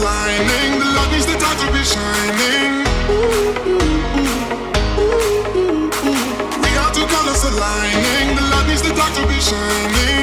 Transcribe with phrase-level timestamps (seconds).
[0.00, 0.78] lining.
[0.78, 2.86] The love is the time to be shining.
[3.10, 4.24] Ooh, ooh,
[5.02, 5.90] ooh,
[6.62, 8.36] we are two colors aligning.
[8.36, 10.19] The love is the time to be shining.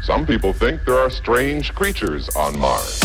[0.00, 3.01] Some people think there are strange creatures on Mars.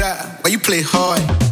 [0.00, 1.49] Why you play guan?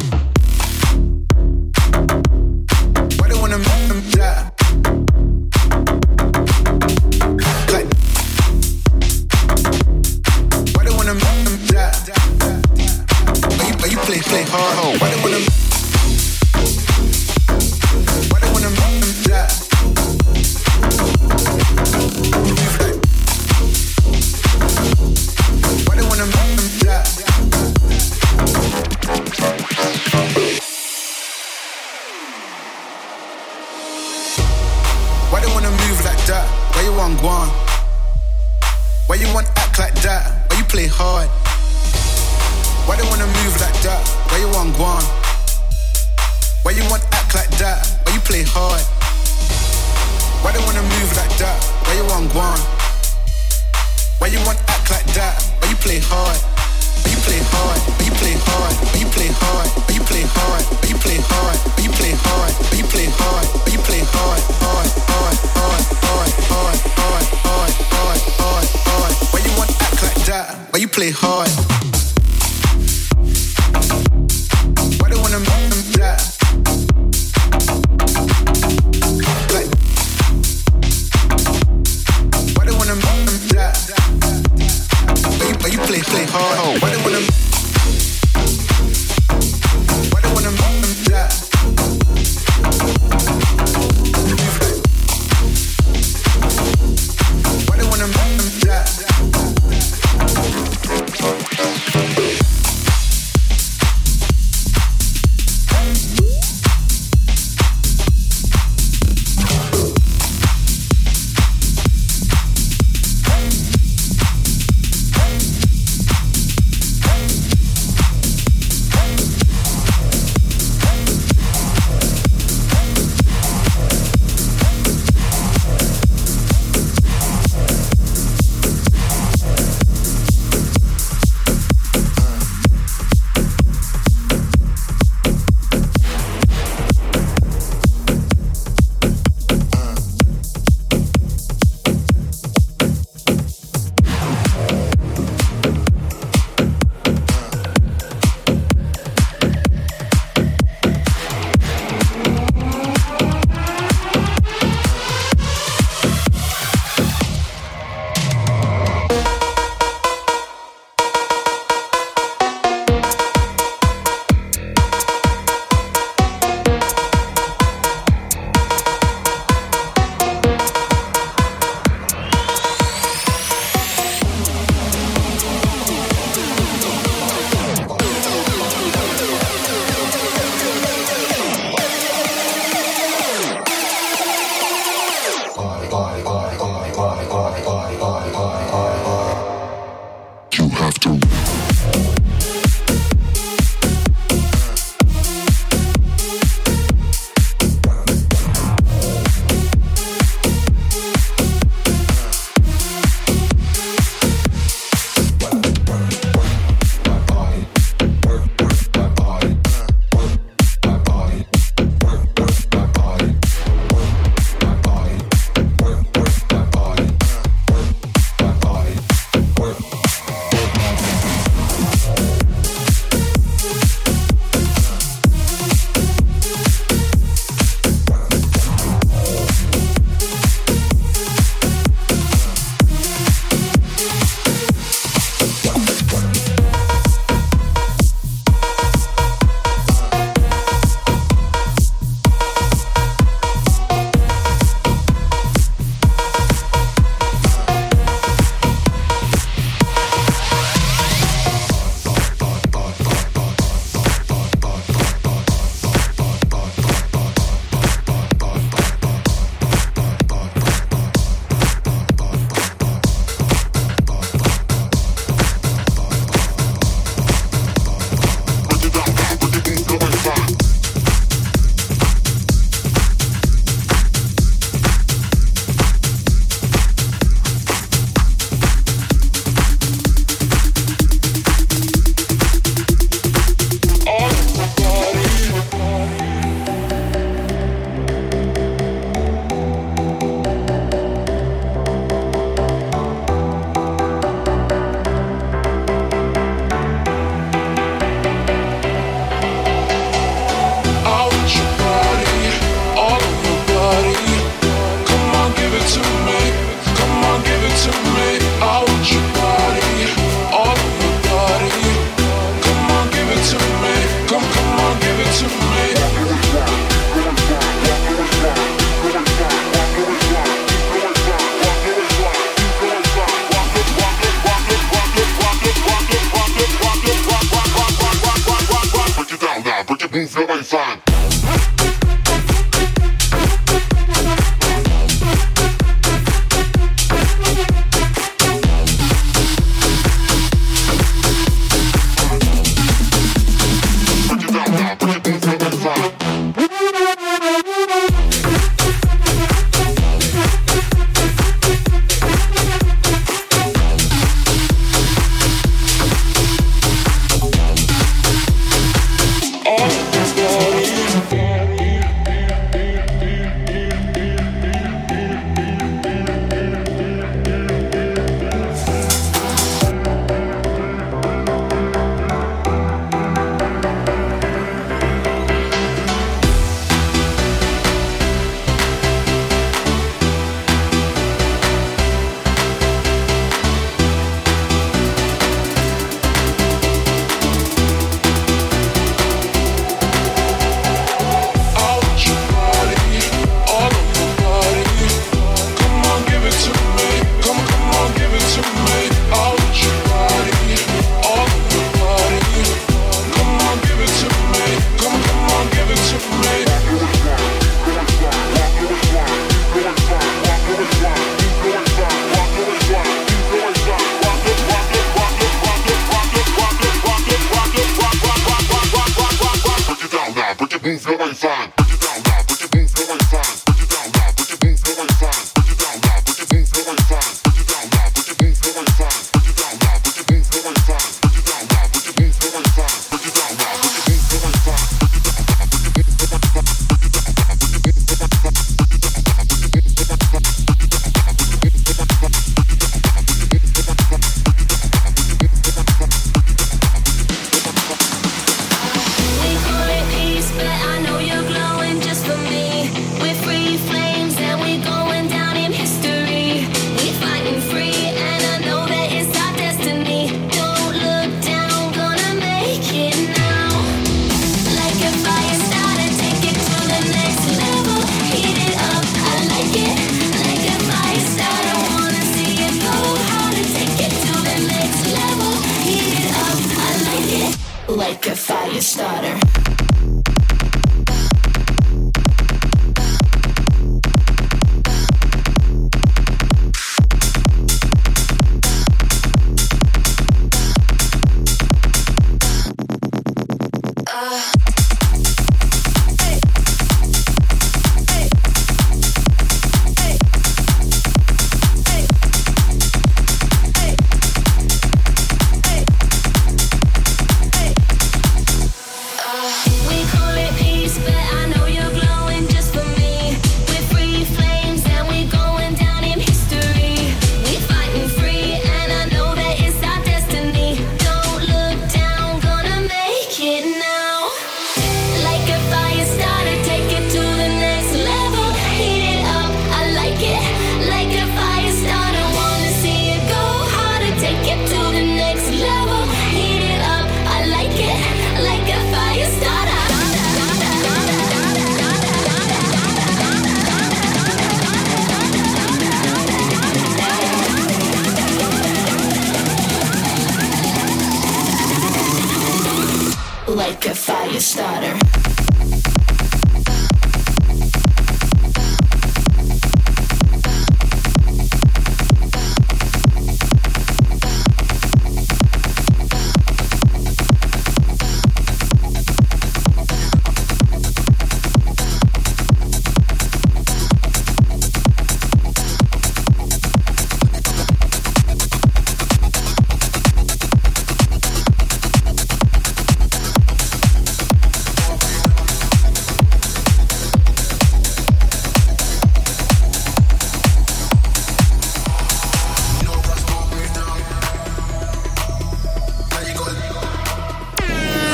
[478.80, 479.47] Starter.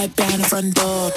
[0.00, 1.10] right behind the front door.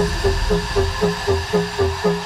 [0.00, 0.24] Thank
[2.04, 2.19] you.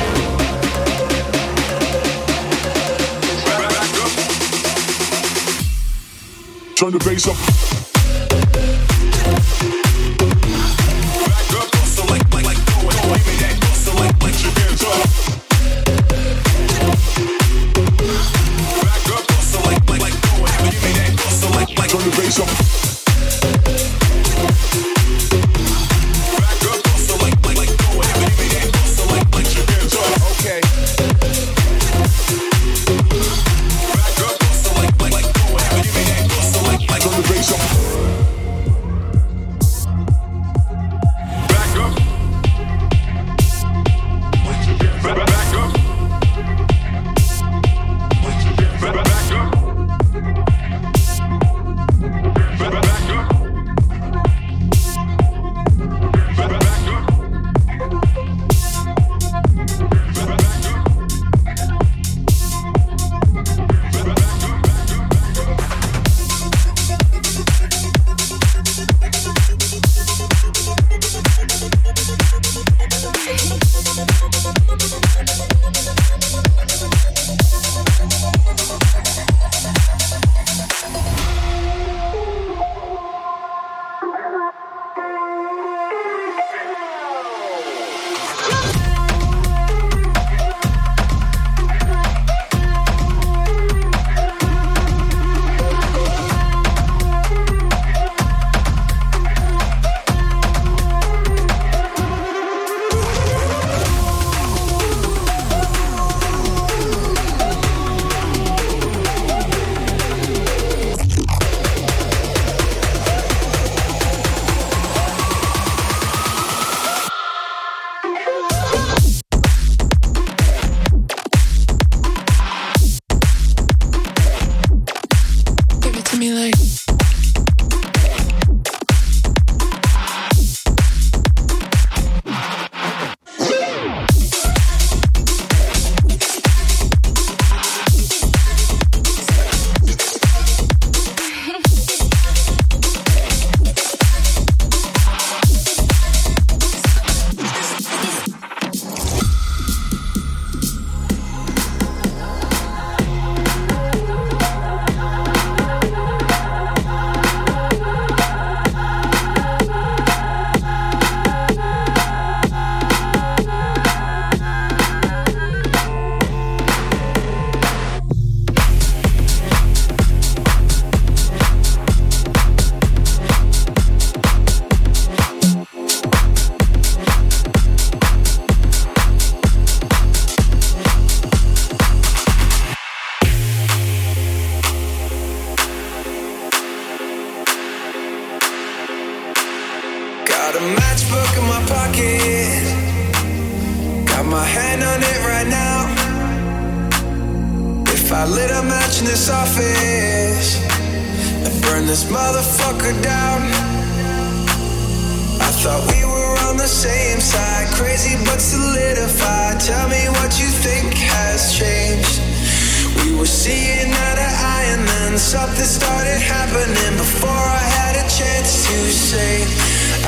[6.78, 7.53] Turn the bass up.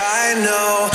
[0.07, 0.94] I know.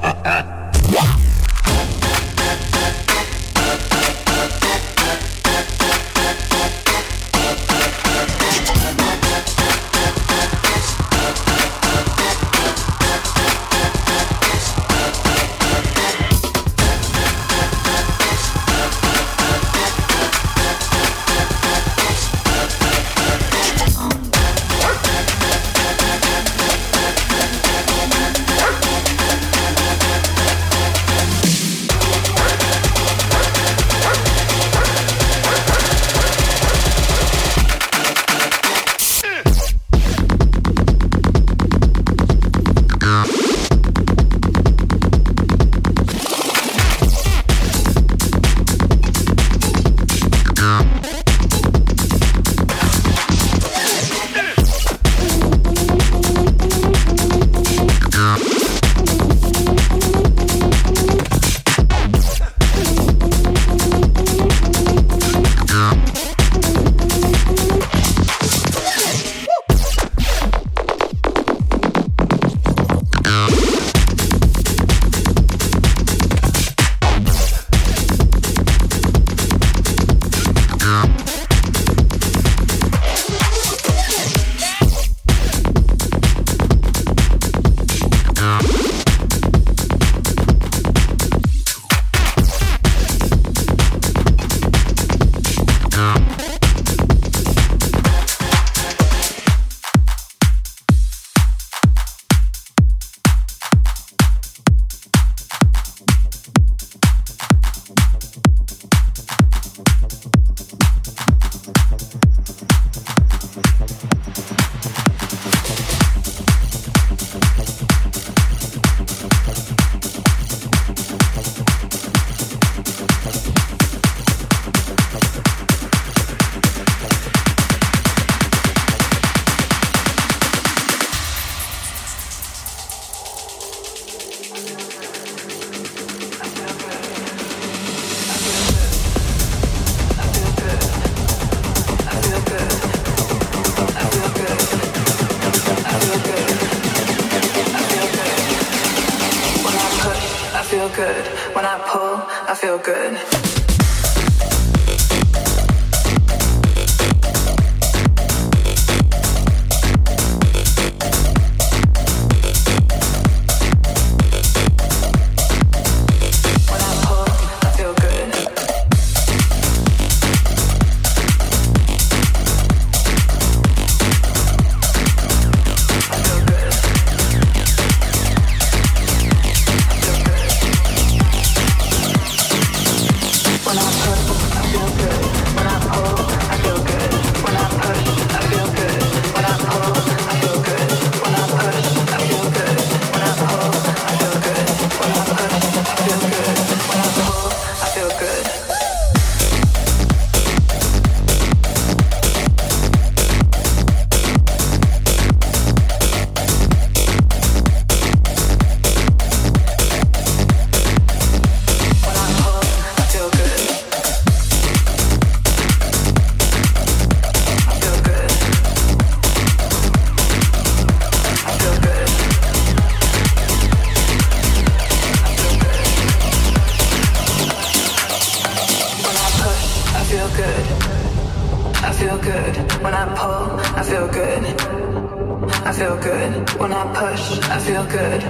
[236.61, 238.23] When I push, I feel good.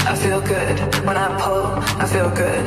[0.00, 0.78] I feel good.
[1.04, 1.66] When I pull,
[2.00, 2.64] I feel good.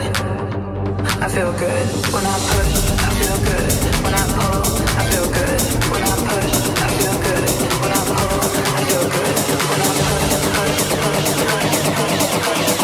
[1.20, 1.88] I feel good.
[2.14, 3.72] When I push, I feel good.
[4.05, 4.62] When I pull,
[4.99, 5.62] I feel good.
[5.89, 7.49] When I push, I feel good.
[7.82, 8.38] When I pull,
[8.78, 9.36] I feel good.
[9.72, 12.80] When I push, push, push, push, push, push.